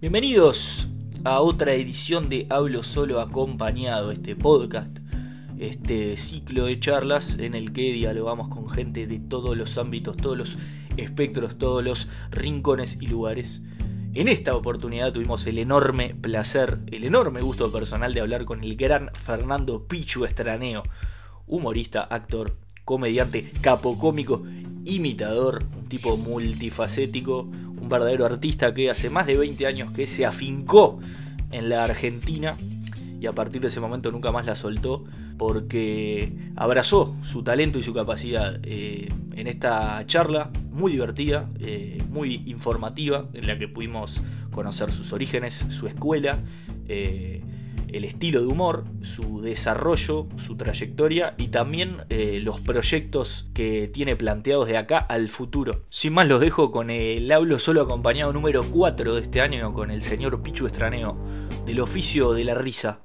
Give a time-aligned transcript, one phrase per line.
[0.00, 0.88] Bienvenidos
[1.24, 4.98] a otra edición de Hablo Solo Acompañado, este podcast,
[5.58, 10.38] este ciclo de charlas en el que dialogamos con gente de todos los ámbitos, todos
[10.38, 10.58] los
[10.96, 13.62] espectros, todos los rincones y lugares.
[14.14, 18.76] En esta oportunidad tuvimos el enorme placer, el enorme gusto personal de hablar con el
[18.76, 20.82] gran Fernando Pichu Estraneo,
[21.46, 24.42] humorista, actor, comediante, capocómico,
[24.86, 30.26] imitador, un tipo multifacético, un verdadero artista que hace más de 20 años que se
[30.26, 30.98] afincó
[31.50, 32.56] en la Argentina
[33.20, 35.04] y a partir de ese momento nunca más la soltó
[35.36, 42.42] porque abrazó su talento y su capacidad eh, en esta charla muy divertida, eh, muy
[42.46, 46.40] informativa, en la que pudimos conocer sus orígenes, su escuela,
[46.88, 47.42] eh,
[47.92, 52.04] el estilo de humor, su desarrollo, su trayectoria y también
[52.42, 55.84] los proyectos que tiene planteados de acá al futuro.
[55.88, 59.90] Sin más los dejo con el hablo solo acompañado número 4 de este año con
[59.90, 61.16] el señor Pichu Estraneo,
[61.66, 63.00] del oficio de la risa.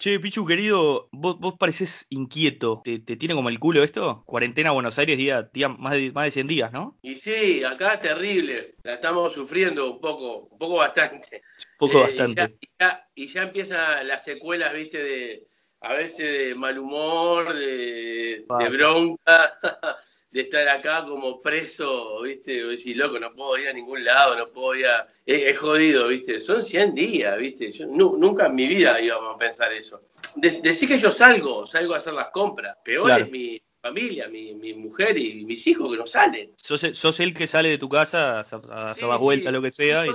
[0.00, 2.80] Che, Pichu, querido, vos, vos pareces inquieto.
[2.82, 4.24] ¿Te, tiene como el culo esto?
[4.24, 6.98] Cuarentena Buenos Aires, día, día más, de, más de 100 días, ¿no?
[7.02, 8.76] Y sí, acá terrible.
[8.82, 11.42] La estamos sufriendo un poco, un poco bastante.
[11.72, 12.56] Un poco bastante.
[12.62, 15.46] Y ya, y ya, empiezan las secuelas, viste, de
[15.82, 19.52] a veces de mal humor, de, de bronca.
[20.30, 22.64] de estar acá como preso, ¿viste?
[22.64, 25.08] O decir, loco, no puedo ir a ningún lado, no puedo ir a...
[25.26, 26.40] Es, jodido, ¿viste?
[26.40, 27.72] Son 100 días, ¿viste?
[27.72, 30.02] Yo nunca en mi vida íbamos a pensar eso.
[30.36, 32.76] decir que yo salgo, salgo a hacer las compras.
[32.84, 36.52] Peor es mi familia, mi, mujer y mis hijos que no salen.
[36.56, 40.06] Sos, el que sale de tu casa a hacer las vueltas, lo que sea.
[40.06, 40.10] Y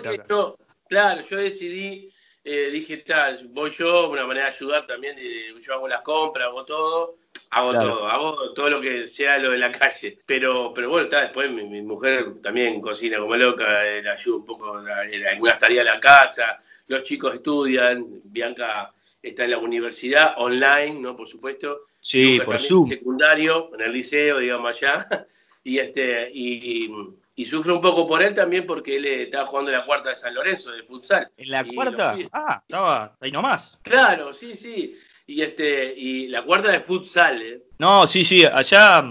[0.88, 2.10] claro, yo decidí,
[2.46, 5.18] eh, dije, tal, voy yo, una manera de ayudar también,
[5.62, 7.18] yo hago las compras, hago todo
[7.52, 10.20] hago todo, hago todo lo que sea lo de la calle.
[10.26, 14.80] Pero, pero bueno, está, después mi, mujer también cocina como loca, le ayuda un poco
[14.80, 18.92] en algunas tareas de la casa, los chicos estudian, Bianca
[19.22, 21.16] está en la universidad, online, ¿no?
[21.16, 21.88] Por supuesto.
[22.00, 22.88] Sí, por Zoom.
[22.88, 25.08] secundario, en el liceo, digamos allá.
[25.68, 26.92] Y este, y, y
[27.44, 30.34] sufre un poco por él también porque él estaba jugando en la cuarta de San
[30.34, 31.30] Lorenzo, de futsal.
[31.36, 32.16] ¿En la cuarta?
[32.32, 33.78] Ah, estaba ahí nomás.
[33.84, 34.98] Claro, sí, sí
[35.28, 37.42] y este y la cuarta de futsal.
[37.42, 37.64] ¿eh?
[37.80, 39.04] No, sí, sí, allá,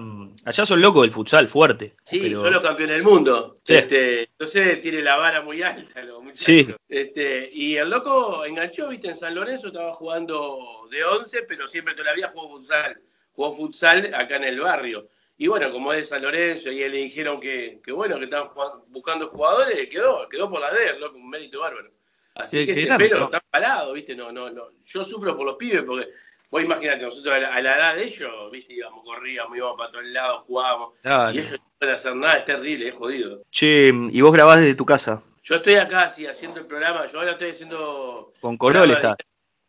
[0.45, 1.97] allá son locos del futsal, fuerte.
[2.05, 3.57] Sí, son los campeones del mundo.
[3.67, 6.03] Este, entonces tiene la vara muy alta,
[6.35, 6.69] Sí.
[6.89, 11.95] Este, y el loco enganchó, viste, en San Lorenzo estaba jugando de 11, pero siempre
[11.95, 13.01] todavía jugó futsal.
[13.33, 15.09] Jugó futsal acá en el barrio.
[15.37, 18.25] Y bueno, como es de San Lorenzo, y él le dijeron que, que bueno, que
[18.25, 18.51] estaban
[18.89, 21.91] buscando jugadores, quedó, quedó por la D, loco, un mérito bárbaro.
[22.35, 24.15] Así que este pelo está parado, ¿viste?
[24.15, 24.69] No, no, no.
[24.85, 26.09] Yo sufro por los pibes porque
[26.51, 28.75] vos imagínate, nosotros a la, edad de ellos, ¿viste?
[28.75, 30.95] Íbamos, corríamos, íbamos para todos lados, jugábamos.
[31.33, 33.43] Y ellos no pueden hacer nada, es terrible, es jodido.
[33.51, 35.23] Che, ¿y vos grabás desde tu casa?
[35.43, 37.07] Yo estoy acá, sí, haciendo el programa.
[37.07, 38.33] Yo ahora estoy haciendo.
[38.41, 39.17] Con Corol estás.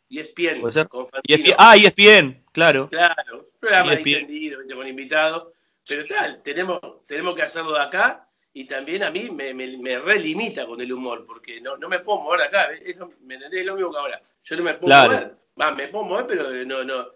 [0.08, 0.62] Y es bien.
[0.62, 1.08] Con
[1.58, 2.88] ah, y es bien, claro.
[2.90, 5.55] Claro, programa distendido, con invitados.
[5.88, 10.66] Pero tal, tenemos, tenemos que hacerlo de acá y también a mí me, me, relimita
[10.66, 13.62] con el humor, porque no, no me puedo mover acá, eso, ¿me entendés?
[13.62, 14.22] Es lo mismo que ahora.
[14.44, 15.36] Yo no me puedo mover.
[15.60, 17.08] Va, me puedo mover, pero no, no.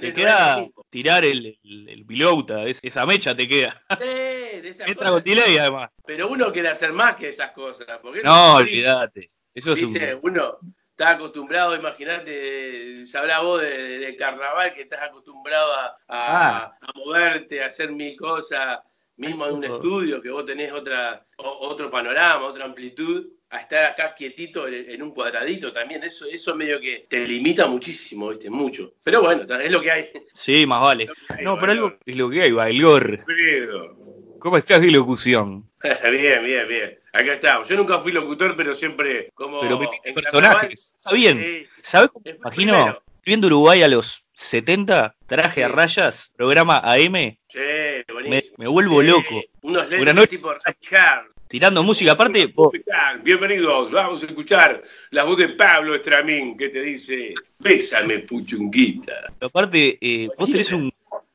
[0.00, 3.82] Te queda tirar el, el, el esa mecha te queda.
[3.98, 5.90] Sí, de esas Entra con delay, además.
[6.04, 7.86] Pero uno quiere hacer más que esas cosas.
[8.22, 9.30] no, olvídate.
[9.54, 9.98] Eso es un...
[10.22, 10.58] Uno
[10.96, 16.78] está acostumbrado, imagínate, sabrá vos de, carnaval que estás acostumbrado a, a, ah.
[16.80, 18.78] a moverte, a hacer mil cosas
[19.16, 24.14] mismo en un estudio, que vos tenés otra, otro panorama, otra amplitud, a estar acá
[24.14, 28.50] quietito en un cuadradito también, eso, eso medio que te limita muchísimo, ¿viste?
[28.50, 28.94] Mucho.
[29.04, 30.10] Pero bueno, es lo que hay.
[30.32, 31.08] Sí, más vale.
[31.42, 33.20] no, pero algo es lo que hay, Bailor.
[34.38, 35.66] ¿Cómo estás de locución?
[36.10, 36.98] bien, bien, bien.
[37.16, 37.66] Acá estamos.
[37.66, 39.60] Yo nunca fui locutor, pero siempre como.
[39.60, 40.96] Pero metiste personajes.
[41.00, 41.66] Está bien.
[41.80, 42.98] ¿Sabes cómo me imagino?
[43.24, 47.36] Viendo Uruguay a los 70, traje a rayas, programa AM.
[47.48, 47.58] Sí,
[48.28, 49.42] me, me, vuelvo loco.
[49.62, 51.24] Unos lentes tipo Richard.
[51.48, 52.52] Tirando música, aparte.
[53.22, 59.32] Bienvenidos, vamos a escuchar la voz de Pablo Estramín que te dice: Bésame, puchunguita.
[59.40, 60.92] Aparte, eh, vos tenés un,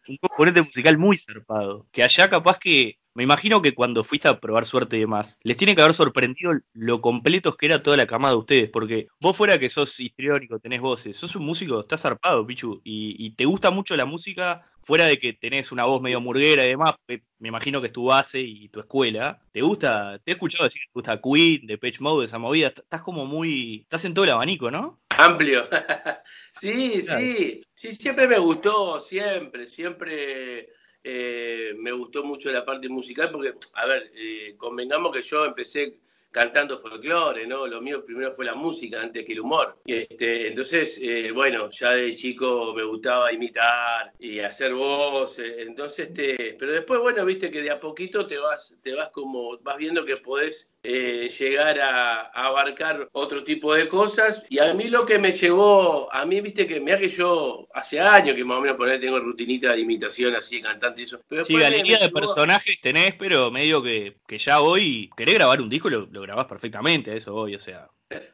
[0.08, 1.88] un componente musical muy zarpado.
[1.92, 5.58] Que allá capaz que me imagino que cuando fuiste a probar suerte y demás, les
[5.58, 9.36] tiene que haber sorprendido lo completos que era toda la camada de ustedes, porque vos
[9.36, 13.72] fuera que sos histriónico, tenés voces, sos un músico, estás zarpado, Pichu, y, te gusta
[13.72, 17.82] mucho la música, fuera de que tenés una voz medio murguera y demás, me imagino
[17.82, 20.20] que es tu base y tu escuela, ¿te gusta?
[20.24, 23.26] Te he escuchado decir que te gusta Queen, de Page Mode, esa movida, estás como
[23.26, 25.02] muy, estás en todo el abanico, ¿no?
[25.10, 25.68] Amplio.
[26.60, 30.70] sí, sí, sí, siempre me gustó, siempre, siempre
[31.04, 35.98] eh, me gustó mucho la parte musical porque, a ver, eh, convengamos que yo empecé
[36.32, 37.68] cantando folclore, ¿no?
[37.68, 39.78] Lo mío primero fue la música antes que el humor.
[39.86, 45.38] Este, entonces, eh, bueno, ya de chico me gustaba imitar y hacer voz.
[45.40, 49.58] entonces, este, pero después, bueno, viste que de a poquito te vas, te vas como,
[49.60, 54.46] vas viendo que podés eh, llegar a, abarcar otro tipo de cosas.
[54.50, 58.00] Y a mí lo que me llevó, a mí, viste que, mira que yo hace
[58.00, 61.22] años que más o menos poner tengo rutinita de imitación así, cantante y eso.
[61.28, 65.70] Pero sí, galería de personajes tenés, pero medio que, que ya hoy querés grabar un
[65.70, 67.88] disco, lo, lo grabás perfectamente, eso hoy, o sea.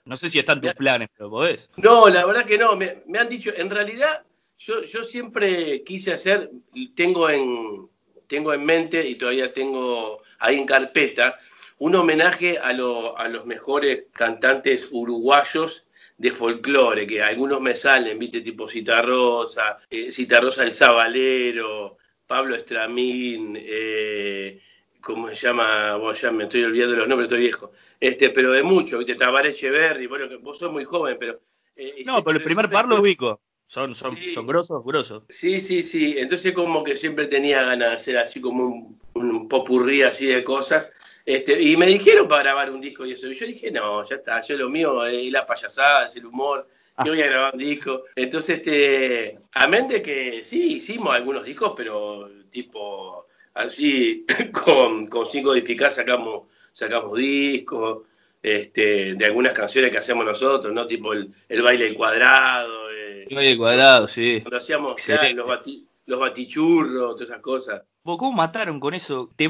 [0.06, 1.70] No sé si están tus planes, pero podés.
[1.78, 2.76] No, la verdad que no.
[2.76, 4.24] Me, han dicho, en realidad,
[4.58, 6.50] yo, yo siempre quise hacer,
[6.96, 7.90] tengo en,
[8.28, 11.40] tengo en mente y todavía tengo ahí en carpeta,
[11.80, 15.86] un homenaje a, a los mejores cantantes uruguayos
[16.18, 23.58] de folclore, que algunos me salen, viste, tipo Citarrosa, eh, Citarrosa el Zabalero, Pablo Estramín,
[23.60, 24.60] eh,
[25.00, 25.96] ¿cómo se llama?
[25.98, 27.72] Bueno, ya me estoy olvidando los nombres, estoy viejo.
[28.00, 29.16] Este, pero de mucho, ¿viste?
[29.16, 31.40] Tabaré Echeverri, bueno, vos sos muy joven, pero.
[31.76, 33.42] Eh, no, pero el primer par lo ubico.
[33.70, 35.24] Son, son, son grosos, grosos.
[35.28, 36.16] Sí, sí, sí.
[36.18, 40.44] Entonces, como que siempre tenía ganas de hacer así como un, un popurrí así de
[40.44, 40.90] cosas.
[41.28, 43.28] Este, y me dijeron para grabar un disco y eso.
[43.28, 46.70] Y yo dije, no, ya está, yo lo mío es la payasada, es el humor.
[46.96, 47.04] Ah.
[47.06, 48.04] Yo voy a grabar un disco.
[48.16, 55.54] Entonces, este, amén de que sí, hicimos algunos discos, pero tipo así, con, con cinco
[55.54, 58.04] edificar sacamos sacamos discos,
[58.42, 60.88] este, de algunas canciones que hacemos nosotros, ¿no?
[60.88, 62.90] Tipo el, baile del cuadrado.
[62.90, 64.40] Eh, el baile del cuadrado, sí.
[64.44, 64.96] Cuando hacíamos
[65.36, 65.46] los,
[66.06, 67.82] los batichurros, todas esas cosas.
[68.16, 69.30] ¿Cómo mataron con eso?
[69.36, 69.50] Te,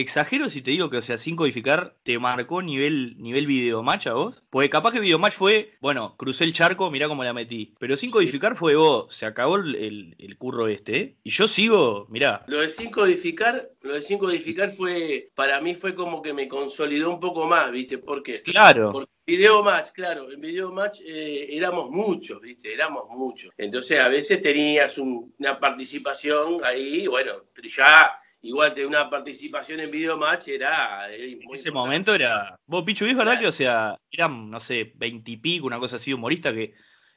[0.00, 4.14] exagero si te digo que, o sea, sin codificar, te marcó nivel, nivel videomatch a
[4.14, 4.42] vos.
[4.50, 7.74] Porque capaz que videomatch fue, bueno, crucé el charco, mirá cómo la metí.
[7.78, 10.96] Pero sin codificar fue vos, se acabó el, curro este.
[10.96, 11.16] ¿eh?
[11.22, 12.44] Y yo sigo, mirá.
[12.48, 16.48] Lo de sin codificar, lo de sin codificar fue, para mí fue como que me
[16.48, 17.98] consolidó un poco más, ¿viste?
[17.98, 18.42] ¿Por qué?
[18.42, 19.06] Claro.
[19.26, 22.72] Video match, claro, en video match eh, éramos muchos, ¿viste?
[22.72, 23.52] Éramos muchos.
[23.56, 29.90] Entonces a veces tenías una participación ahí, bueno, pero ya igual de una participación en
[29.90, 31.12] video match era.
[31.14, 32.56] en ese momento era.
[32.66, 36.52] Vos, Pichu, ¿es verdad que, o sea, eran, no sé, veintipico, una cosa así humorista
[36.52, 36.74] que.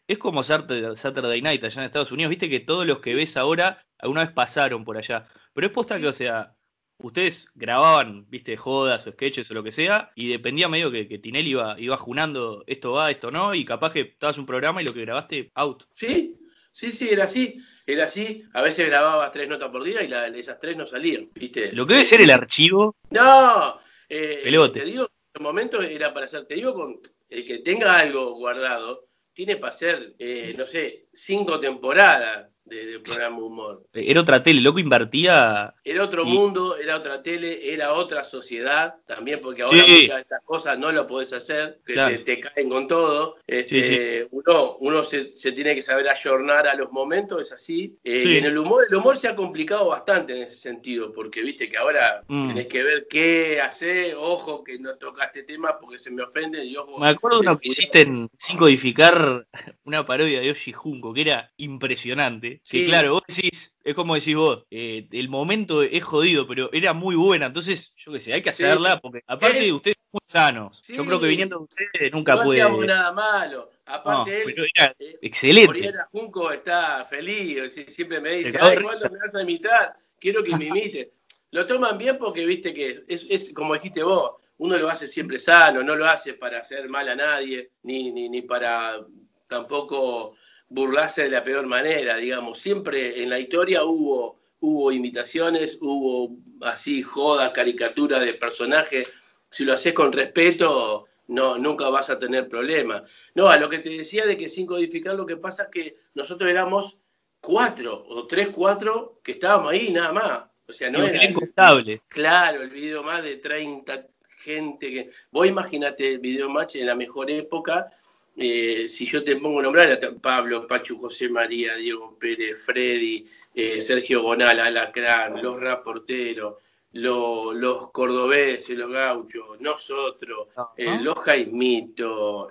[0.07, 3.83] Es como Saturday Night allá en Estados Unidos, viste que todos los que ves ahora
[3.97, 5.27] alguna vez pasaron por allá.
[5.51, 6.54] Pero es posta que, o sea,
[6.99, 11.19] ustedes grababan, viste, jodas o sketches o lo que sea, y dependía medio que, que
[11.19, 14.85] Tinelli iba, iba junando esto va, esto no, y capaz que estabas un programa y
[14.85, 15.83] lo que grabaste, out.
[15.95, 16.35] Sí,
[16.71, 17.61] sí, sí, era así.
[17.87, 21.71] Era así, a veces grababas tres notas por día y esas tres no salían, ¿viste?
[21.71, 22.95] Lo que debe ser el archivo.
[23.11, 24.41] No, eh,
[24.73, 26.99] te digo, en el momento era para hacer, te digo, con
[27.29, 33.37] el que tenga algo guardado, tiene para hacer, eh, no sé, cinco temporadas de, programa
[33.37, 33.83] humor.
[33.93, 35.73] Era otra tele, loco invertía.
[35.83, 40.43] Era otro mundo, era otra tele, era otra sociedad, también porque ahora muchas de estas
[40.43, 41.93] cosas no lo podés hacer, que
[42.25, 43.37] te, caen con todo.
[43.45, 47.95] Este, uno, uno se, tiene que saber ayornar a los momentos, es así.
[48.03, 51.41] Eh, y en el humor, el humor se ha complicado bastante en ese sentido, porque
[51.41, 52.47] viste que ahora mm.
[52.49, 56.63] tenés que ver qué hacer, ojo que no tocaste tema porque se me ofende.
[56.65, 59.45] Y me acuerdo de uno que hiciste en Sin Codificar,
[59.85, 64.35] una parodia de Yoshi Junco, que era impresionante Sí, claro, vos decís, es como decís
[64.35, 68.41] vos, eh, el momento es jodido, pero era muy buena, entonces, yo qué sé, hay
[68.41, 70.81] que hacerla, porque aparte de ustedes son muy sanos.
[70.87, 72.59] Yo creo que viniendo de ustedes nunca no puede.
[72.59, 73.71] No hacíamos nada malo.
[73.85, 75.93] Aparte, él, era eh, excelente.
[76.11, 79.95] Junco está feliz, siempre me dice, ay, ¿cuándo me vas a imitar?
[80.19, 81.13] Quiero que me imite.
[81.51, 85.39] Lo toman bien porque viste que es, es como dijiste vos, uno lo hace siempre
[85.39, 89.05] sano, no lo hace para hacer mal a nadie, ni, ni, ni para
[89.47, 90.35] tampoco
[90.69, 92.59] burlarse de la peor manera, digamos.
[92.59, 99.11] Siempre en la historia hubo, hubo imitaciones, hubo así jodas, caricaturas de personajes.
[99.49, 103.03] Si lo haces con respeto, no, nunca vas a tener problemas.
[103.33, 105.97] No, a lo que te decía de que sin codificar, lo que pasa es que
[106.13, 106.99] nosotros éramos
[107.39, 110.43] cuatro o tres, cuatro que estábamos ahí nada más.
[110.67, 111.23] O sea, no era.
[111.23, 112.01] Incontable.
[112.07, 114.07] Claro, el video más de 30
[114.45, 115.09] gente que.
[115.31, 117.91] Vos imaginate el video match en la mejor época,
[118.37, 123.25] eh, si yo te pongo a nombrar a Pablo, Pachu, José María, Diego Pérez, Freddy,
[123.53, 126.55] eh, Sergio Bonal, Alacrán, los reporteros,
[126.91, 132.49] los cordobeses, los gauchos, nosotros, eh, los jaimitos,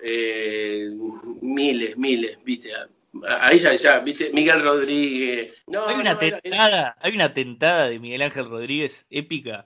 [1.43, 2.71] miles, miles, viste.
[3.41, 5.55] Ahí ya, ya, viste, Miguel Rodríguez.
[5.87, 9.65] hay una tentada, hay una tentada de Miguel Ángel Rodríguez épica.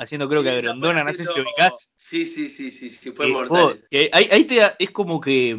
[0.00, 1.90] Haciendo creo que a Grondona, no sé si lo ubicás.
[1.94, 3.84] Sí, sí, sí, sí, sí, fue mortal.
[4.12, 5.58] ahí, te es como que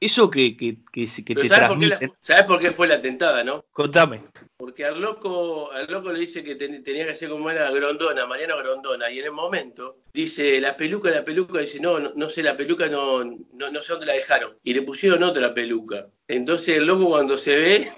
[0.00, 2.10] eso que, que, que, te transmiten.
[2.22, 3.66] ¿Sabes por qué fue la tentada, no?
[3.72, 4.22] Contame.
[4.56, 8.56] Porque al loco, al loco le dice que tenía que ser como era Grondona, Mariano
[8.56, 12.56] Grondona, y en el momento dice la peluca, la peluca, dice no, no, sé, la
[12.56, 14.56] peluca no, no, sé dónde la dejaron.
[14.62, 16.06] Y le pusieron otra peluca.
[16.26, 17.88] Entonces el loco cuando se ve,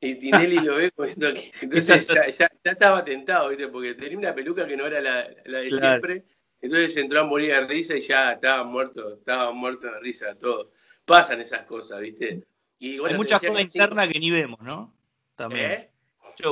[0.00, 0.92] y Tinelli lo ve
[1.62, 3.68] entonces ya, estaba tentado, ¿viste?
[3.68, 5.28] Porque tenía una peluca que no era la,
[5.60, 6.24] de siempre.
[6.62, 10.72] Entonces entró a morir de risa y ya estaba muerto, estaba muerto de risa todo
[11.10, 12.44] pasan esas cosas, ¿viste?
[12.78, 14.94] Y, Hay mucha joda interna que ni vemos, ¿no?
[15.34, 15.72] También.
[15.72, 15.90] ¿Eh?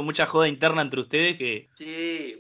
[0.03, 1.69] mucha joda interna entre ustedes que,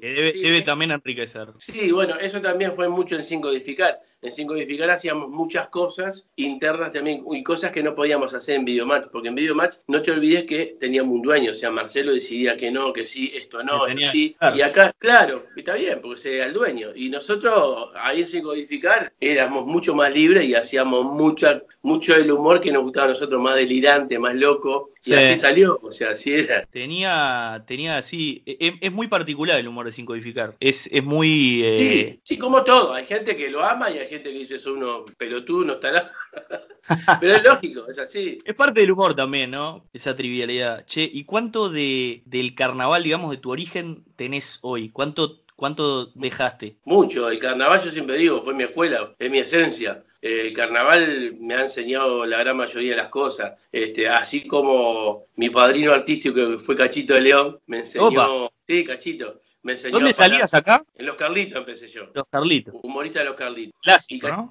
[0.01, 1.49] debe, también enriquecer.
[1.59, 4.01] Sí, bueno, eso también fue mucho en Sin Codificar.
[4.21, 8.65] En Sin Codificar hacíamos muchas cosas internas también y cosas que no podíamos hacer en
[8.65, 12.57] Videomatch, porque en Videomatch no te olvides que teníamos un dueño, o sea, Marcelo decidía
[12.57, 14.37] que no, que sí, esto no, esto sí.
[14.57, 16.89] Y acá, claro, está bien, porque era el dueño.
[16.97, 22.31] Y nosotros ahí en Sin Codificar éramos mucho más libres y hacíamos mucha, mucho el
[22.31, 24.91] humor que nos gustaba a nosotros, más delirante, más loco.
[25.05, 26.67] Y así salió, o sea, así era.
[26.67, 30.57] Tenía, tenía así, e, e, es, muy particular el humor de Sin Codificar.
[30.59, 31.63] Es, es muy...
[31.65, 34.79] Eh, sí, como todo, hay gente que lo ama y hay gente que dice, son
[34.79, 36.11] uno pelotudo, no estará.
[37.21, 38.39] Pero es lógico, es así.
[38.45, 39.87] Es parte del humor también, ¿no?
[39.93, 40.85] Esa trivialidad.
[40.87, 44.89] Che, ¿y cuánto de, del carnaval, digamos, de tu origen tenés hoy?
[44.91, 46.79] ¿Cuánto, cuánto dejaste?
[46.85, 47.31] Mucho.
[47.31, 50.05] El carnaval, yo siempre digo, fue mi escuela, es mi esencia.
[50.21, 53.53] El carnaval me ha enseñado la gran mayoría de las cosas.
[53.71, 58.51] Este, así como mi padrino artístico, que fue Cachito de León, me enseñó.
[58.67, 59.41] Sí, Cachito.
[59.63, 60.85] ¿Dónde salías acá?
[60.95, 62.11] En Los Carlitos empecé yo.
[62.15, 62.75] Los Carlitos.
[62.83, 63.79] Humorista de Los Carlitos.
[63.83, 64.49] Clásico, ¿no?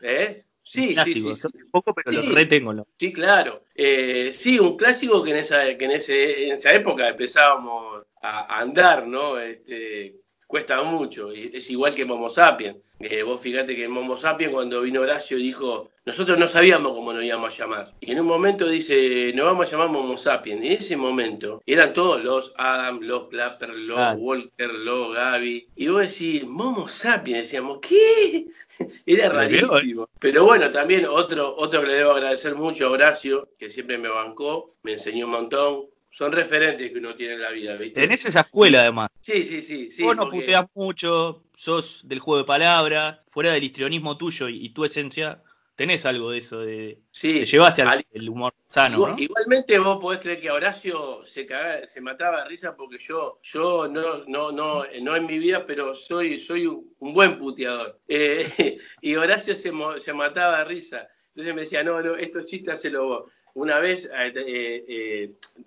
[0.00, 0.44] ¿Eh?
[0.62, 1.34] Sí, clásico.
[1.34, 2.74] sí, sí, Un poco, pero lo retengo.
[2.74, 2.86] ¿no?
[2.98, 3.64] Sí, claro.
[3.74, 8.60] Eh, sí, un clásico que en esa, que en ese, en esa época empezábamos a
[8.60, 9.38] andar, ¿no?
[9.38, 10.16] Este,
[10.48, 11.30] cuesta mucho.
[11.30, 12.78] Es igual que Momo Sapiens.
[12.98, 17.22] Eh, vos fíjate que Momo Sapiens cuando vino Horacio dijo, nosotros no sabíamos cómo nos
[17.22, 17.92] íbamos a llamar.
[18.00, 20.64] Y en un momento dice, nos vamos a llamar Momo Sapiens.
[20.64, 25.68] Y en ese momento eran todos los Adam, los Clapper, los Walker, los Gaby.
[25.76, 28.46] Y vos decís, Momo Sapiens, decíamos, ¿qué?
[29.06, 30.08] Era rarísimo.
[30.18, 34.08] Pero bueno, también otro, otro que le debo agradecer mucho a Horacio, que siempre me
[34.08, 35.84] bancó, me enseñó un montón
[36.18, 38.00] son referentes que uno tiene en la vida, ¿viste?
[38.00, 39.08] Tenés esa escuela además.
[39.20, 39.88] Sí, sí, sí.
[39.92, 44.68] sí Vos no puteas mucho, sos del juego de palabras, fuera del histrionismo tuyo y,
[44.70, 45.40] tu esencia,
[45.76, 49.14] tenés algo de eso, de, sí, llevaste al, el humor sano.
[49.16, 51.46] Igualmente vos podés creer que Horacio se,
[51.86, 55.94] se mataba de risa porque yo, yo no, no, no, no en mi vida, pero
[55.94, 58.00] soy, soy un, buen puteador.
[58.08, 59.70] Eh, y Horacio se,
[60.00, 61.08] se mataba de risa.
[61.28, 64.84] Entonces me decía, no, no, estos chistes se vos una vez eh, eh,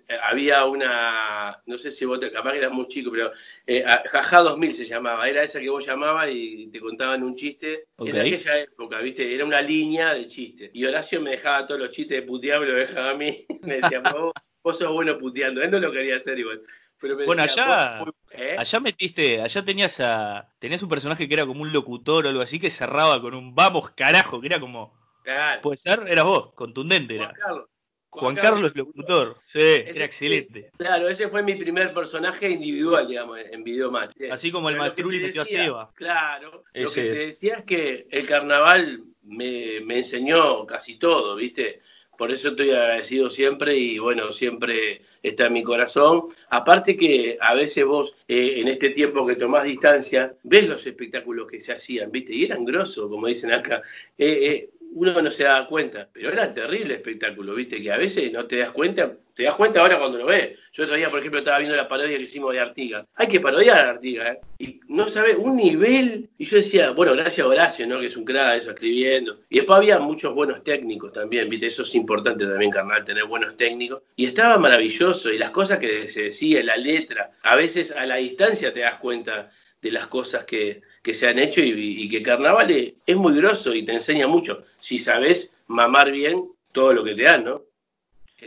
[0.08, 3.32] eh, había una, no sé si vos, capaz que eras muy chico, pero
[4.10, 7.88] Jaja 2000 se llamaba, era esa que vos llamabas y te contaban un chiste.
[7.98, 9.34] En aquella época, ¿viste?
[9.34, 10.70] Era una línea de chistes.
[10.72, 13.44] Y Horacio me dejaba todos los chistes de putear, me lo dejaba a mí.
[13.62, 14.32] me decía, vos,
[14.62, 15.62] vos sos bueno puteando.
[15.62, 16.62] Él no lo quería hacer igual.
[16.98, 18.04] Pero bueno, allá,
[18.56, 22.40] allá metiste, allá tenías a, tenías un personaje que era como un locutor o algo
[22.40, 24.94] así que cerraba con un vamos carajo, que era como,
[25.62, 27.34] puede ser, eras vos, contundente era.
[28.12, 30.70] Juan, Carlos, locutor, sí, era excelente.
[30.76, 34.12] Claro, ese fue mi primer personaje individual, digamos, en Videomatch.
[34.30, 35.90] Así como el Mastrulli metió a Seba.
[35.94, 41.80] Claro, lo que te decía es que el carnaval me, enseñó casi todo, ¿viste?
[42.18, 46.24] Por eso estoy agradecido siempre y bueno, siempre está en mi corazón.
[46.50, 51.50] Aparte que a veces vos, eh, en este tiempo que tomás distancia, ves los espectáculos
[51.50, 52.34] que se hacían, ¿viste?
[52.34, 53.82] Y eran grosos, como dicen acá.
[54.18, 57.82] Eh, eh, uno no se daba cuenta, pero era terrible espectáculo, ¿viste?
[57.82, 60.58] Que a veces no te das cuenta, te das cuenta ahora cuando lo ves.
[60.72, 63.06] Yo otro día, por ejemplo, estaba viendo la parodia que hicimos de Artiga.
[63.14, 64.40] Hay que parodiar a Artiga, ¿eh?
[64.58, 66.28] Y no sabes, un nivel.
[66.38, 68.00] Y yo decía, bueno, gracias a Horacio, ¿no?
[68.00, 69.40] Que es un crack, eso, escribiendo.
[69.48, 71.66] Y después había muchos buenos técnicos también, ¿viste?
[71.66, 74.02] Eso es importante también, carnal, tener buenos técnicos.
[74.16, 78.16] Y estaba maravilloso, y las cosas que se decía, la letra, a veces a la
[78.16, 82.94] distancia te das cuenta de las cosas que, que se han hecho y, que carnaval
[83.04, 84.64] es, muy grosso y te enseña mucho.
[84.78, 87.62] Si sabes mamar bien todo lo que te dan, ¿no?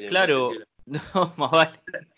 [0.07, 0.51] claro,
[0.85, 1.71] no, más vale.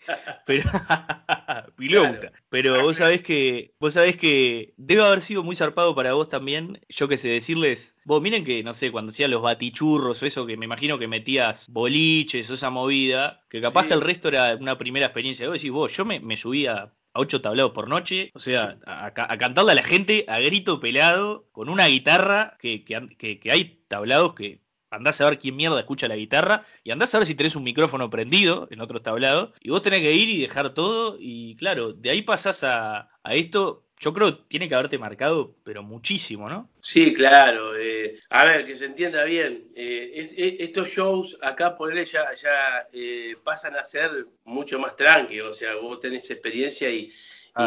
[0.46, 0.70] Pero,
[1.76, 2.32] pilota.
[2.48, 6.80] Pero vos sabés que, vos sabés que debe haber sido muy zarpado para vos también,
[6.88, 10.46] yo que sé, decirles, vos miren que, no sé, cuando hacías los batichurros o eso,
[10.46, 14.56] que me imagino que metías boliches o esa movida, que capaz que el resto era
[14.56, 15.46] una primera experiencia.
[15.48, 19.12] Vos decís, vos, yo me, me subía a ocho tablados por noche, o sea, a,
[19.12, 24.34] cantarle a la gente a grito pelado, con una guitarra, que, que, que hay tablados
[24.34, 27.56] que andás a ver quién mierda escucha la guitarra y andás a ver si tenés
[27.56, 31.56] un micrófono prendido en otro tablado y vos tenés que ir y dejar todo y
[31.56, 33.84] claro, de ahí pasás a, esto.
[34.00, 36.68] Yo creo que tiene que haberte marcado, pero muchísimo, ¿no?
[36.80, 37.76] Sí, claro.
[37.76, 39.68] Eh, a ver, que se entienda bien.
[39.74, 45.50] Eh, estos shows acá por él ya, ya eh, pasan a ser mucho más tranquilos.
[45.50, 47.12] O sea, vos tenés experiencia y,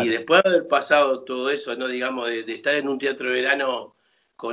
[0.03, 1.87] y después de haber pasado todo eso, ¿no?
[1.87, 3.95] Digamos, de, de estar en un teatro de verano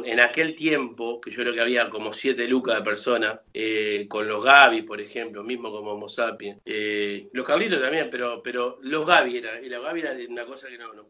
[0.04, 4.28] en aquel tiempo, que yo creo que había como siete lucas de personas, eh, con
[4.28, 9.06] los Gaby, por ejemplo, mismo como Homo sapiens, eh, los Carlitos también, pero, pero los
[9.06, 11.06] Gaby era, los Gaby era una cosa que no, no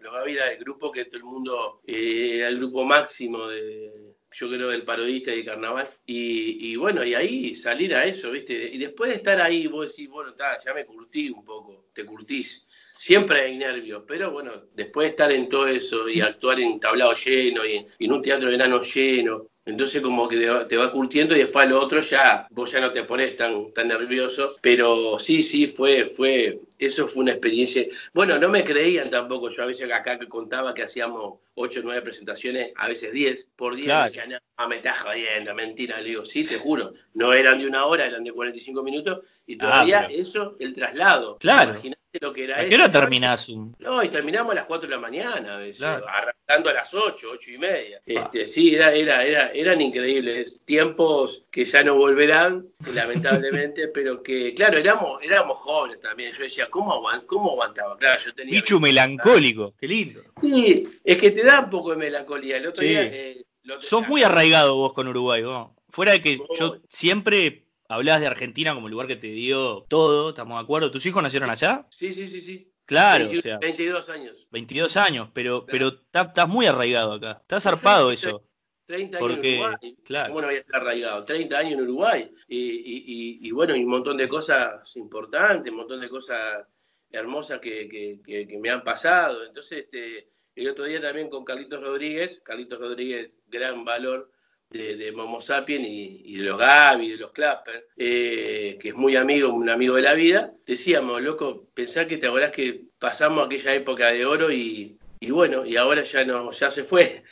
[0.00, 3.90] los Gaby era el grupo que todo el mundo, eh, era el grupo máximo de,
[4.32, 5.88] yo creo, del parodista y del carnaval.
[6.06, 8.52] Y, bueno, y ahí salir a eso, ¿viste?
[8.52, 12.66] Y después de estar ahí, vos decís, bueno, ya me curtí un poco, te curtís
[12.98, 17.14] siempre hay nervios, pero bueno, después de estar en todo eso y actuar en tablado
[17.14, 20.36] lleno y en, un teatro de enano lleno, entonces como que
[20.68, 23.88] te va curtiendo y después lo otro ya, vos ya no te pones tan, tan
[23.88, 27.84] nervioso, pero sí, sí, fue, fue, eso fue una experiencia.
[28.12, 31.82] Bueno, no me creían tampoco, yo a veces acá que contaba que hacíamos 8 o
[31.82, 36.10] 9 presentaciones, a veces 10 por día, me decían, no, me estás jodiendo, mentira, le
[36.10, 39.58] digo, sí, te juro, no eran de una hora, eran de 45 minutos, y ah,
[39.58, 41.38] todavía eso, el traslado.
[41.38, 41.80] Claro
[42.20, 43.48] lo que era ¿A qué hora terminás?
[43.78, 47.58] No, y terminamos a las 4 de la mañana, arrancando a las 8, 8 y
[47.58, 48.00] media.
[48.04, 50.62] Este, sí, era, era, era, eran increíbles.
[50.64, 56.32] Tiempos que ya no volverán, lamentablemente, pero que, claro, éramos, éramos jóvenes también.
[56.32, 57.96] Yo decía, ¿cómo, cómo aguantaba?
[57.96, 58.54] Claro, yo tenía.
[58.54, 60.22] Bicho melancólico, qué lindo.
[60.42, 62.56] Sí, es que te da un poco de melancolía.
[62.56, 63.02] El otro día.
[63.04, 63.44] Eh,
[63.78, 65.70] Sos muy arraigado vos con Uruguay, vos.
[65.88, 70.30] Fuera de que yo siempre hablabas de Argentina como el lugar que te dio todo,
[70.30, 70.90] ¿estamos de acuerdo?
[70.90, 71.86] ¿Tus hijos nacieron allá?
[71.90, 72.70] Sí, sí, sí, sí.
[72.84, 74.46] Claro, o sea, 22 años.
[74.50, 77.38] 22 años, pero, pero estás muy arraigado acá.
[77.40, 78.42] Estás zarpado eso.
[78.86, 79.96] 30 años en Uruguay.
[80.04, 80.28] Claro.
[80.28, 81.24] ¿Cómo no voy a estar arraigado?
[81.24, 82.30] 30 años en Uruguay.
[82.48, 86.66] Y, y, y, bueno, y un montón de cosas importantes, un montón de cosas
[87.10, 89.44] hermosas que, que, que, me han pasado.
[89.44, 94.30] Entonces, este, el otro día también con Carlitos Rodríguez, Carlitos Rodríguez, gran valor,
[94.70, 99.52] de, Momo Sapien y, de los Gaby, de los Clapper, eh, que es muy amigo,
[99.52, 104.10] un amigo de la vida, decíamos, loco, pensá que te acordás que pasamos aquella época
[104.10, 107.22] de oro y, y bueno, y ahora ya no, ya se fue.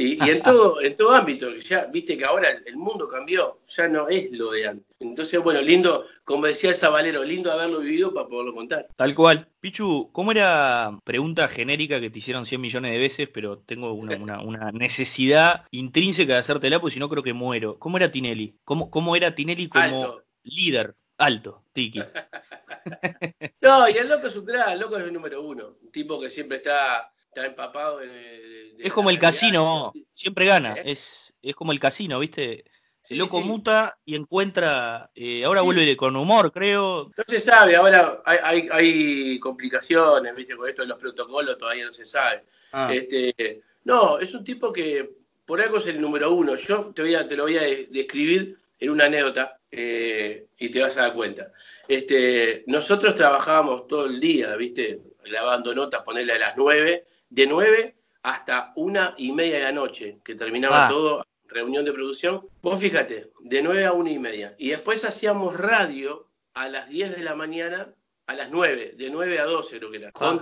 [0.00, 4.08] Y, en, todo, en todo ámbito, ya viste que ahora el mundo cambió, ya no
[4.08, 4.86] es lo de antes.
[5.00, 8.86] Entonces, bueno, lindo, como decía el Zabalero, lindo haberlo vivido para poderlo contar.
[8.94, 9.48] Tal cual.
[9.58, 14.70] Pichu, ¿cómo era, pregunta genérica que te hicieron 100 millones de veces, pero tengo una,
[14.70, 17.76] necesidad intrínseca de hacértela, porque si no creo que muero.
[17.80, 18.56] ¿Cómo era Tinelli?
[18.62, 20.94] ¿Cómo, cómo era Tinelli como líder?
[21.16, 22.00] Alto, Tiki.
[23.60, 25.76] no, y el loco es un gran, el loco es el número uno.
[25.82, 28.00] Un tipo que siempre está está empapado.
[28.00, 30.74] es como el casino, siempre gana.
[30.74, 30.92] ¿Eh?
[30.92, 32.64] Es, es como el casino, ¿viste?
[33.00, 35.10] Se loco muta y encuentra.
[35.14, 37.10] Eh, ahora vuelve con humor, creo.
[37.16, 40.56] No se sabe, ahora hay, hay, complicaciones, ¿viste?
[40.56, 42.44] Con esto de los protocolos todavía no se sabe.
[42.72, 42.90] Ah.
[42.92, 45.10] Este, no, es un tipo que
[45.46, 46.56] por algo es el número uno.
[46.56, 50.82] Yo te, voy a, te lo voy a describir en una anécdota eh, y te
[50.82, 51.50] vas a dar cuenta.
[51.86, 55.00] Este, nosotros trabajábamos todo el día, ¿viste?
[55.24, 60.18] Lavando notas, ponerle a las nueve de 9 hasta una y media de la noche,
[60.24, 60.88] que terminaba ah.
[60.88, 62.46] todo, reunión de producción.
[62.62, 64.54] Vos fíjate, de 9 a una y media.
[64.58, 67.94] Y después hacíamos radio a las 10 de la mañana,
[68.26, 70.40] a las 9, de 9 a 12 creo que era, ah.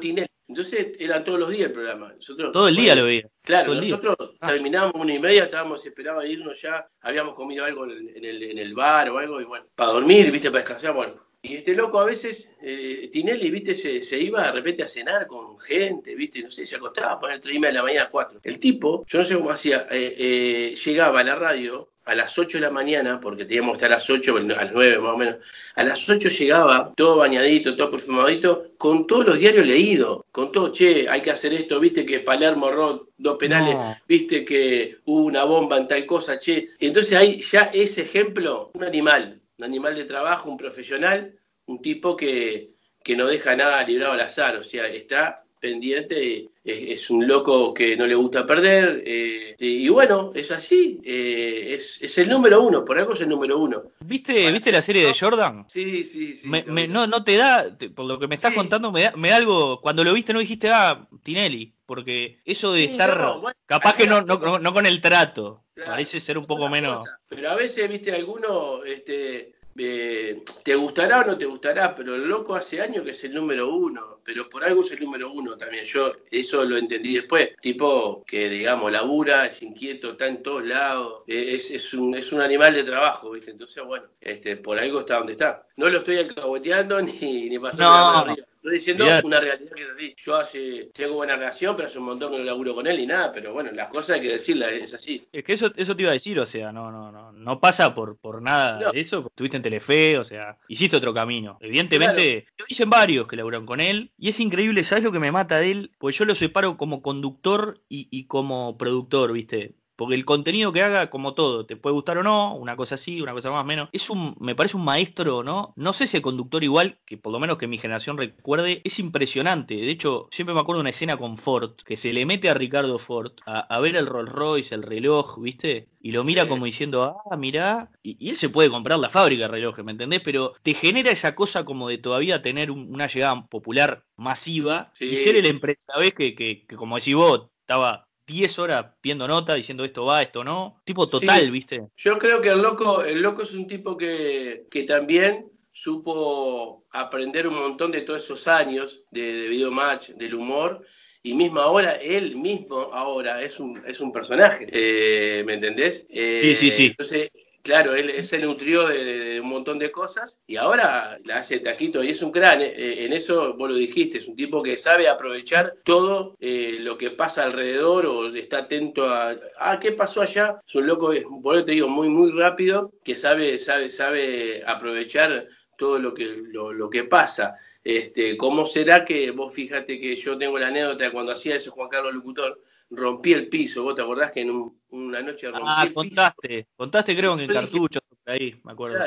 [0.48, 2.12] Entonces eran todos los días el programa.
[2.12, 3.28] Nosotros, todo el día lo veía.
[3.42, 4.46] Claro, nosotros ah.
[4.46, 8.74] terminábamos una y media, estábamos, esperaba irnos ya, habíamos comido algo en el, en el
[8.74, 12.04] bar o algo, y bueno, para dormir, viste, para descansar, bueno, y este loco a
[12.04, 16.66] veces, eh, Tinelli, viste, se, iba de repente a cenar con gente, viste, no sé,
[16.66, 18.40] se acostaba a poner 3 y media de la mañana a 4.
[18.42, 22.38] El tipo, yo no sé cómo hacía, eh, eh, llegaba a la radio a las
[22.38, 25.12] 8 de la mañana, porque teníamos que estar a las 8, a las 9 más
[25.12, 25.36] o menos.
[25.74, 30.72] A las 8 llegaba todo bañadito, todo perfumadito, con todos los diarios leídos, con todo,
[30.72, 35.44] che, hay que hacer esto, viste que Palermo erró dos penales, viste que hubo una
[35.44, 36.70] bomba en tal cosa, che.
[36.78, 41.34] Entonces ahí ya ese ejemplo, un animal, un animal de trabajo, un profesional,
[41.66, 42.70] un tipo que,
[43.02, 47.96] que no deja nada librado al azar, o sea, está pendiente, es, un loco que
[47.96, 52.98] no le gusta perder, eh, y bueno, es así, eh, es, el número uno, por
[52.98, 53.84] algo es el número uno.
[54.00, 55.64] ¿Viste, ¿viste la serie de Jordan?
[55.68, 56.48] Sí, sí, sí.
[56.88, 59.80] no, no te da, por lo que me estás contando, me da, me da algo,
[59.80, 64.58] cuando lo viste no dijiste, ah, Tinelli, porque eso de estar, capaz que no, no,
[64.58, 67.06] no, con el trato, parece ser un poco menos...
[67.28, 72.26] Pero a veces, viste, alguno, este eh, te gustará o no te gustará, pero el
[72.26, 75.56] loco hace años que es el número uno, pero por algo es el número uno
[75.56, 75.84] también.
[75.84, 77.50] Yo eso lo entendí después.
[77.60, 82.32] Tipo que, digamos, labura, es inquieto, está en todos lados, eh, es, es, un, es
[82.32, 83.50] un animal de trabajo, ¿viste?
[83.50, 85.66] Entonces, bueno, este, por algo está donde está.
[85.76, 88.18] No lo estoy alcahueteando ni, ni pasando no.
[88.18, 88.46] arriba.
[88.66, 90.14] Estoy diciendo una realidad que así.
[90.16, 93.06] Yo hace, tengo buena relación, pero hace un montón que no laburo con él y
[93.06, 95.24] nada, pero bueno, las cosas hay que decirlas, es así.
[95.30, 97.94] Es que eso, eso te iba a decir, o sea, no, no, no, no pasa
[97.94, 101.58] por, por nada de eso, estuviste en Telefe, o sea, hiciste otro camino.
[101.60, 105.30] Evidentemente, lo dicen varios que laburan con él, y es increíble, ¿sabes lo que me
[105.30, 105.92] mata de él?
[105.98, 109.76] Pues yo lo separo como conductor y, y como productor, ¿viste?
[109.96, 113.20] Porque el contenido que haga, como todo, te puede gustar o no, una cosa así,
[113.22, 113.88] una cosa más o menos.
[113.92, 115.72] Es un, me parece un maestro, ¿no?
[115.76, 118.98] No sé si el conductor igual, que por lo menos que mi generación recuerde, es
[118.98, 119.74] impresionante.
[119.74, 122.54] De hecho, siempre me acuerdo de una escena con Ford, que se le mete a
[122.54, 125.88] Ricardo Ford a, ver el Rolls Royce, el reloj, ¿viste?
[126.00, 129.48] Y lo mira como diciendo, ah, mirá, y, él se puede comprar la fábrica de
[129.48, 130.20] relojes, ¿me entendés?
[130.24, 135.36] Pero te genera esa cosa como de todavía tener una llegada popular masiva y ser
[135.36, 136.12] el empresa, ¿ves?
[136.14, 140.42] Que, que, que como decís vos, estaba 10 horas viendo nota, diciendo esto va, esto
[140.42, 140.80] no.
[140.84, 141.88] Tipo total, ¿viste?
[141.96, 147.46] Yo creo que el loco, el loco es un tipo que, que también supo aprender
[147.46, 150.84] un montón de todos esos años de, de video match, del humor,
[151.22, 156.06] y mismo ahora, él mismo ahora es un, es un personaje, eh, ¿me entendés?
[156.08, 156.84] sí, sí, sí.
[156.84, 157.30] Eh, entonces,
[157.66, 162.10] Claro, él, se nutrió de, un montón de cosas y ahora la hace taquito y
[162.10, 162.62] es un crán.
[162.62, 166.96] Eh, en eso vos lo dijiste, es un tipo que sabe aprovechar todo eh, lo
[166.96, 170.60] que pasa alrededor o está atento a, ah, ¿qué pasó allá?
[170.64, 175.48] Es un loco, por eso te digo, muy, muy rápido, que sabe, sabe, sabe aprovechar
[175.76, 177.56] todo lo que, lo, que pasa.
[177.82, 181.88] Este, ¿Cómo será que vos fíjate que yo tengo la anécdota cuando hacía ese Juan
[181.88, 182.60] Carlos Locutor?
[182.90, 183.82] Rompí el piso.
[183.82, 188.00] ¿Vos te acordás que en una noche rompí ah, contaste, contaste creo en el cartucho,
[188.24, 188.98] ahí, me acuerdo.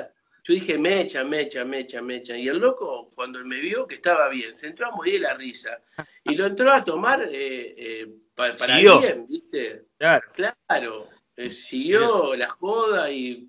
[0.44, 2.38] yo dije, mecha, mecha, mecha, mecha.
[2.38, 5.82] Y el loco, cuando me vio que estaba bien, se entró a morir la risa.
[6.24, 9.86] Y lo entró a tomar eh, eh, para, bien, ¿viste?
[9.98, 10.28] Claro.
[10.34, 11.08] Claro.
[11.36, 13.48] Eh, siguió la joda y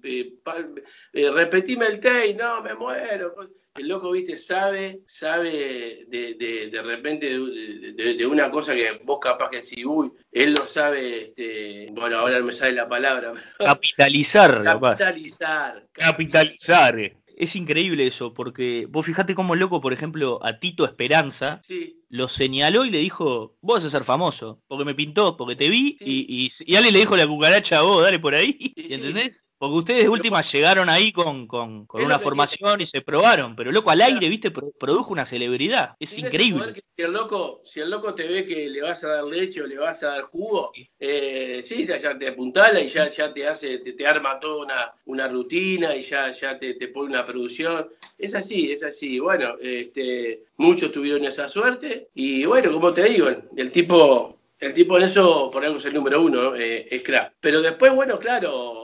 [1.12, 3.34] repetíme el take, no, me muero
[3.74, 9.62] el loco, viste, sabe, sabe de, de, repente de, una cosa que vos capaz que
[9.62, 13.32] sí, uy, él lo sabe, este, bueno, ahora me sale la palabra.
[13.58, 15.86] Capitalizar, Capitalizar.
[15.92, 17.12] Capitalizar.
[17.36, 21.62] Es increíble eso, porque vos fijate cómo el loco, por ejemplo, a Tito Esperanza
[22.10, 25.70] lo señaló y le dijo, vos vas a ser famoso, porque me pintó, porque te
[25.70, 29.46] vi, y, y, y, alguien le dijo la cucaracha a vos, dale por ahí, ¿entendés?
[29.60, 33.90] Porque ustedes de última llegaron ahí con, con, una formación y se probaron, pero loco
[33.90, 35.96] al aire, viste, produjo una celebridad.
[36.00, 36.72] Es increíble.
[36.74, 39.66] Si el, loco, si el loco te ve que le vas a dar leche o
[39.66, 43.80] le vas a dar jugo, eh, sí, ya, te apuntala y ya, ya te hace,
[43.80, 47.86] te, arma toda una, una, rutina y ya, ya te, te, pone una producción.
[48.16, 49.18] Es así, es así.
[49.18, 54.98] Bueno, este, muchos tuvieron esa suerte y bueno, como te digo, el tipo el tipo
[54.98, 57.32] en eso, por algo es el número uno, eh, es crack.
[57.40, 58.79] Pero después, bueno, claro,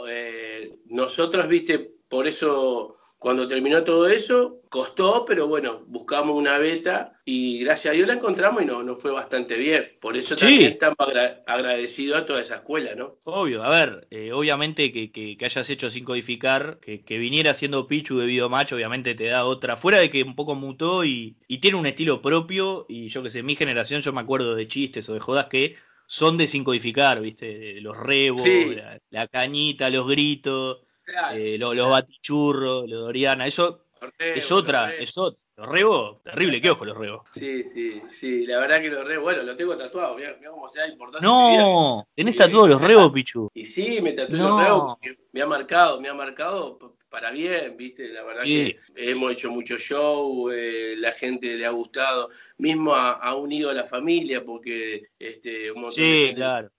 [0.88, 7.59] nosotros, viste, por eso cuando terminó todo eso, costó, pero bueno, buscamos una beta y
[7.61, 9.96] gracias a Dios la encontramos y no, no fue bastante bien.
[10.01, 10.99] Por eso también estamos
[11.46, 13.16] agradecidos a toda esa escuela, ¿no?
[13.25, 18.49] Obvio, a ver, eh, obviamente que, hayas hecho sin codificar, que, viniera siendo Pichu de
[18.49, 19.77] Match, obviamente te da otra.
[19.77, 23.42] Fuera de que un poco mutó y, tiene un estilo propio, y yo que sé,
[23.42, 27.21] mi generación, yo me acuerdo de chistes o de jodas que son de sin codificar,
[27.21, 27.81] ¿viste?
[27.81, 28.49] Los rebos,
[29.11, 30.83] la, cañita, los gritos.
[31.35, 33.87] Eh, los, batichurros, los Doriana, eso
[34.19, 35.45] es otra, es otra.
[35.57, 37.23] Los rebos, terrible, qué ojo los rebos.
[37.33, 40.87] Sí, sí, sí, la verdad que los rebos, bueno, los tengo tatuados, mira, cómo sea
[40.87, 41.27] importante.
[41.27, 43.49] No, tenés tatuados los rebos, Pichu.
[43.55, 47.74] Y sí, me tatué los rebos porque me ha marcado, me ha marcado para bien,
[47.79, 48.11] ¿viste?
[48.11, 53.35] La verdad que hemos hecho mucho show, eh, la gente le ha gustado, mismo ha,
[53.35, 56.70] unido a la familia porque este, un montón sí, claro.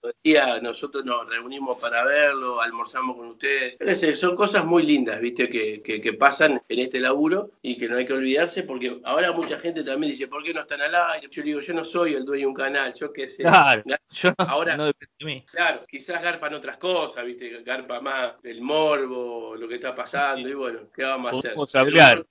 [0.62, 4.16] nosotros nos reunimos para verlo, almorzamos con ustedes.
[4.16, 5.48] son cosas muy lindas, ¿viste?
[5.48, 9.58] Que, que, pasan en este laburo y que no hay que olvidarse porque ahora mucha
[9.58, 11.26] gente también dice, ¿por qué no están al aire?
[11.28, 13.42] Yo digo, yo no soy el dueño de un canal, yo qué sé.
[13.42, 13.82] Claro,
[14.38, 14.94] ahora, no de.
[15.50, 17.60] Claro, quizás garpan otras cosas, ¿viste?
[17.64, 21.80] Garpa más el morbo, lo que está pasando y bueno, ¿qué vamos a hacer?
[21.80, 22.26] hablar.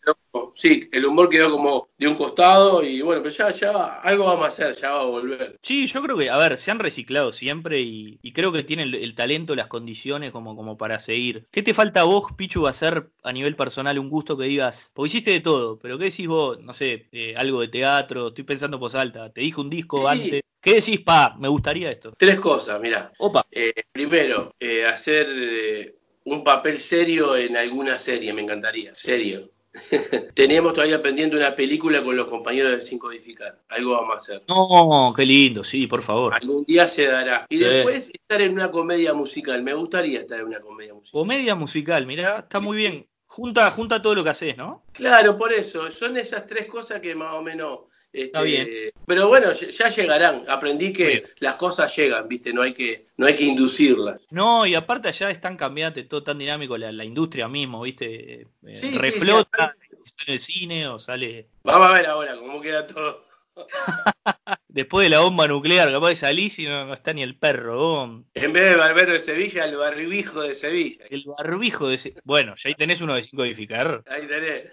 [0.56, 4.46] sí, el humor quedó como de un costado y bueno, pero ya, ya algo vamos
[4.46, 5.58] a hacer, ya va a volver.
[5.62, 9.16] Sí, yo creo que, a ver, se han reciclado siempre y, creo que tienen el,
[9.16, 11.48] talento, las condiciones como, como para seguir.
[11.52, 14.92] ¿Qué te falta a vos, Pichu, hacer a nivel personal un gusto que digas?
[14.94, 16.60] Porque hiciste de todo, pero ¿qué decís vos?
[16.62, 20.42] No sé, eh, algo de teatro, estoy pensando por alta, te dije un disco antes.
[20.62, 21.36] ¿Qué decís, pa?
[21.40, 22.14] Me gustaría esto.
[22.18, 23.12] Tres cosas, mira.
[23.20, 23.46] Opa.
[23.52, 25.96] Eh, primero, eh, hacer
[26.28, 28.94] un papel serio en alguna serie, me encantaría.
[28.96, 29.50] Serio.
[30.34, 33.62] Tenemos todavía pendiente una película con los compañeros de Sin Codificar.
[33.70, 34.44] Algo vamos a hacer.
[34.50, 36.34] No, qué lindo, sí, por favor.
[36.34, 37.46] Algún día se dará.
[37.50, 39.64] Y después estar en una comedia musical.
[39.64, 41.22] Me gustaría estar en una comedia musical.
[41.22, 43.08] Comedia musical, mirá, está muy bien.
[43.28, 44.84] Junta, junta todo lo que haces, ¿no?
[44.92, 45.90] Claro, por eso.
[45.94, 47.80] Son esas tres cosas que más o menos
[48.26, 48.62] Está bien.
[48.62, 50.44] Este, pero bueno, ya llegarán.
[50.48, 52.52] Aprendí que las cosas llegan, ¿viste?
[52.54, 54.28] No hay que, no hay que inducirlas.
[54.32, 58.48] No, y aparte allá es tan cambiante, todo tan dinámico, la, industria mismo, ¿viste?
[58.66, 61.48] Eh, reflota, sale el cine o sale.
[61.64, 63.26] Vamos a ver ahora cómo queda todo.
[64.78, 68.24] Después de la bomba nuclear, capaz de salís y no, está ni el perro.
[68.36, 71.04] En vez de Barbero de Sevilla, el barbijo de Sevilla.
[71.10, 72.22] El barbijo de Sevilla.
[72.24, 74.04] Bueno, ya ahí tenés uno de cinco edificar.
[74.06, 74.66] Ahí tenés.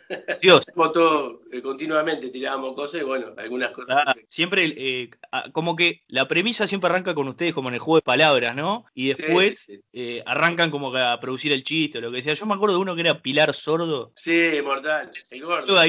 [0.43, 0.67] Dios.
[0.93, 4.03] Todo, eh, continuamente tirábamos cosas y bueno, algunas cosas.
[4.07, 7.81] Ah, siempre, eh, ah, como que la premisa siempre arranca con ustedes como en el
[7.81, 8.85] juego de palabras, ¿no?
[8.93, 12.35] Y después eh, arrancan como a producir el chiste o lo que sea.
[12.35, 14.13] Yo me acuerdo de uno que era Pilar Sordo.
[14.17, 15.11] Sí, mortal.
[15.31, 15.83] El gordo.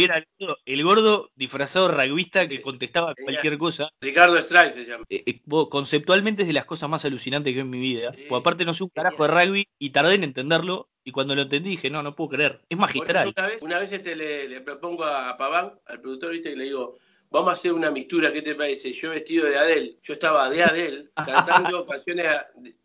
[0.65, 3.89] el gordo disfrazado rugbyista que contestaba cualquier cosa.
[4.06, 5.06] Ricardo Strike se llama.
[5.10, 8.12] Eh, eh, conceptualmente es de las cosas más alucinantes que he en mi vida.
[8.30, 10.89] Porque aparte no soy un carajo de rugby y tardé en entenderlo.
[11.04, 12.62] Y cuando lo entendí dije, no, no puedo creer.
[12.70, 13.34] Es magistral.
[13.62, 16.52] Una vez, este le, propongo a Paván, al productor, ¿viste?
[16.52, 16.98] y le digo,
[17.30, 18.94] vamos a hacer una mistura, ¿qué te parece?
[18.94, 22.28] Yo vestido de Adel, yo estaba de Adel cantando canciones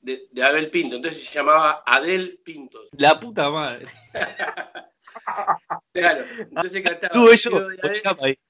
[0.03, 2.89] de, de, Abel Pinto, entonces se llamaba Adel Pintos.
[2.99, 3.87] La puta madre.
[5.93, 7.13] Claro, entonces cantaba.
[7.13, 7.51] Tú eso,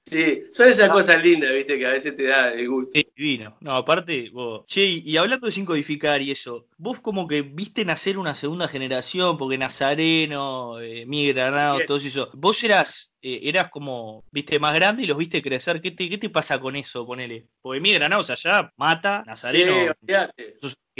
[0.04, 2.90] Sí, son esas cosas lindas, viste, que a veces te da el gusto.
[2.94, 3.56] Sí, divino.
[3.60, 4.66] No, aparte, vos.
[4.66, 8.66] Che, y hablando de sin codificar y eso, vos como que viste nacer una segunda
[8.66, 12.30] generación, porque Nazareno, eh, Miguel Granado, todo eso.
[12.34, 15.80] Vos eras, eh, eras como, viste, más grande y los viste crecer.
[15.80, 17.06] ¿Qué te, qué te pasa con eso?
[17.06, 17.46] Ponele.
[17.62, 19.94] Porque Miguel Granado, o sea, ya mata, Nazareno.
[20.06, 20.14] Sí,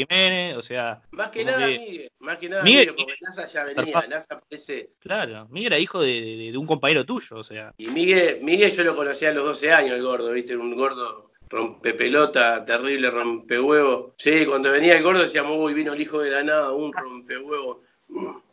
[0.07, 1.03] Jiménez, o sea.
[1.11, 2.13] Más que nada, Miguel.
[2.19, 4.07] Más que nada, Miguel, porque NASA ya venía.
[4.09, 4.91] NASA parece.
[5.01, 7.73] Claro, Miguel era hijo de, de, un compañero tuyo, o sea.
[7.79, 10.57] Y Miguel, Miguel yo lo conocía a los 12 años, el gordo, ¿viste?
[10.57, 14.15] Un gordo rompepelota, terrible rompehuevo.
[14.17, 17.83] Sí, cuando venía el gordo decíamos, uy, vino el hijo de la nada, un rompehuevo.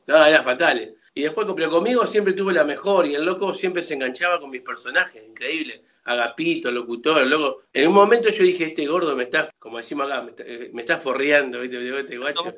[0.08, 0.96] Nada, era fatal.
[1.14, 4.50] Y después, pero conmigo siempre tuve la mejor y el loco siempre se enganchaba con
[4.50, 5.84] mis personajes, increíble.
[6.08, 7.64] Agapito, locutor, loco.
[7.74, 10.70] En un momento yo dije, este gordo me está, como decimos acá, me está, eh,
[10.74, 12.00] me está forreando, ¿viste?
[12.00, 12.54] Este guacho.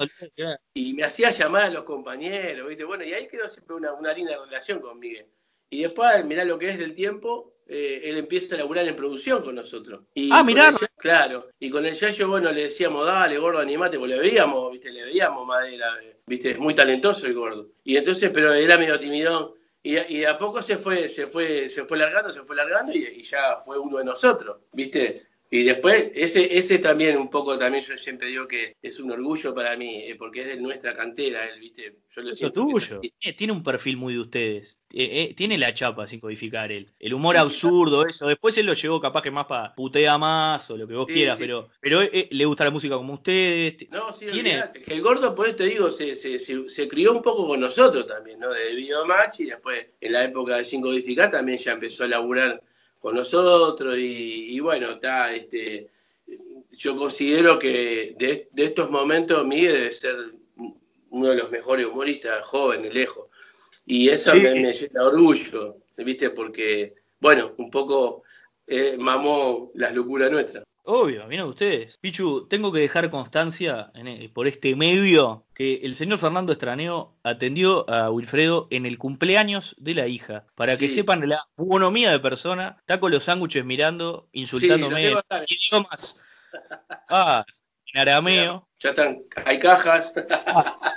[0.73, 2.83] Y me hacía llamar a los compañeros, ¿viste?
[2.83, 5.25] Bueno, y ahí quedó siempre una, una linda relación con Miguel.
[5.71, 9.43] Y después, mirá lo que es del tiempo, eh, él empieza a laburar en producción
[9.43, 10.01] con nosotros.
[10.15, 10.71] Y ah, mirá.
[10.97, 11.49] Claro.
[11.59, 14.91] Y con el Yayo, bueno, le decíamos, dale, gordo, animate, porque le veíamos, ¿viste?
[14.91, 16.51] Le veíamos madera, ¿viste?
[16.51, 17.69] Es muy talentoso el gordo.
[17.83, 19.53] Y entonces, pero era medio timidón.
[19.82, 23.24] Y, y a poco se fue, se fue, se fue largando, se fue largando y,
[23.24, 25.29] ya fue uno de nosotros, ¿viste?
[25.51, 29.53] Y después, ese, ese también un poco, también yo siempre digo que es un orgullo
[29.55, 31.95] para mí, eh, porque es de nuestra cantera, él, ¿viste?
[32.12, 33.01] Yo lo Eso tuyo.
[33.19, 34.77] Eh, tiene un perfil muy de ustedes.
[34.93, 36.91] Eh, tiene la chapa sin codificar él.
[36.99, 38.27] El humor absurdo, eso.
[38.27, 41.38] Después él lo llevó capaz que más para putea más o lo que vos quieras,
[41.39, 43.89] pero, pero le gusta la música como ustedes.
[43.89, 44.63] No, sí, ¿Tiene?
[44.85, 48.39] el gordo, por eso te digo, se, se, se, crió un poco con nosotros también,
[48.39, 48.51] ¿no?
[48.51, 52.62] De Videomatch y después en la época de sin codificar también ya empezó a laburar
[52.99, 55.89] con nosotros y, bueno, está, este,
[56.71, 60.15] yo considero que de, estos momentos Miguel debe ser
[61.09, 63.27] uno de los mejores humoristas jóvenes, lejos.
[63.85, 66.29] Y eso me, llena orgullo, ¿viste?
[66.29, 68.23] Porque, bueno, un poco
[68.67, 70.63] eh, mamó las locuras nuestras.
[70.91, 71.99] Obvio, miren ustedes.
[71.99, 73.91] Pichu, tengo que dejar constancia
[74.34, 79.93] por este medio que el señor Fernando Estraneo atendió a Wilfredo en el cumpleaños de
[79.93, 80.47] la hija.
[80.56, 85.13] Para que sepan la buonomía de persona, está con los sándwiches mirando, insultándome.
[85.45, 86.17] Sí, idiomas.
[87.08, 87.45] Ah,
[87.93, 88.67] en arameo.
[88.82, 90.13] Ya están, hay cajas.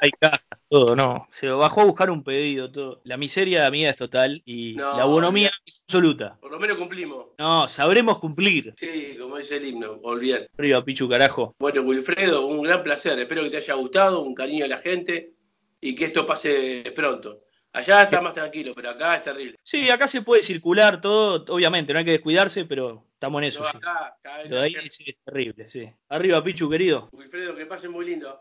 [0.00, 1.26] hay cajas, todo, no.
[1.30, 3.00] Se bajó a buscar un pedido, todo.
[3.04, 6.38] La miseria de amiga es total y la bonomía es absoluta.
[6.40, 7.26] Por lo menos cumplimos.
[7.38, 8.74] No, sabremos cumplir.
[8.78, 10.46] Sí, como dice el himno, olvidar.
[10.56, 11.56] Arriba, Pichu, carajo.
[11.58, 13.18] Bueno, Wilfredo, un gran placer.
[13.18, 15.32] Espero que te haya gustado, un cariño a la gente
[15.80, 17.40] y que esto pase pronto.
[17.74, 19.58] Allá está más tranquilo, pero acá es terrible.
[19.62, 23.64] Sí, acá se puede circular todo, obviamente, no hay que descuidarse, pero estamos en eso.
[24.48, 25.90] De ahí es, terrible, sí.
[26.08, 27.08] Arriba, Pichu, querido.
[27.12, 28.40] Wilfredo, que pasen muy lindo.